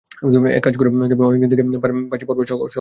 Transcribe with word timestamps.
এক 0.51 0.63
কাজ 0.63 0.73
করা 0.77 0.89
যাবে, 1.11 1.23
অনেক 1.25 1.39
দিন 1.41 1.49
থেকে 1.51 1.63
পারসি 2.11 2.25
পড়বার 2.25 2.45
শখ 2.45 2.57
আমার 2.57 2.65
আছে। 2.65 2.69